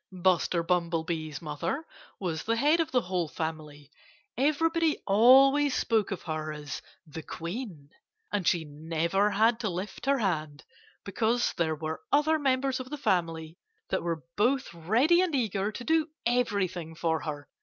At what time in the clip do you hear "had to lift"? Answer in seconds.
9.29-10.07